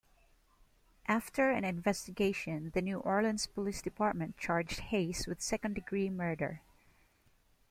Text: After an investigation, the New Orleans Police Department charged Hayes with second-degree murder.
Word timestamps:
After 1.07 1.51
an 1.51 1.63
investigation, 1.63 2.71
the 2.73 2.81
New 2.81 2.97
Orleans 3.01 3.45
Police 3.45 3.83
Department 3.83 4.35
charged 4.35 4.79
Hayes 4.79 5.27
with 5.27 5.43
second-degree 5.43 6.09
murder. 6.09 6.63